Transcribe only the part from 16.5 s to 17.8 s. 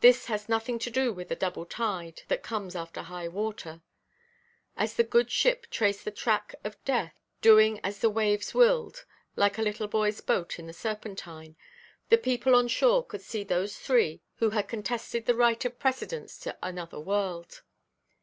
another world.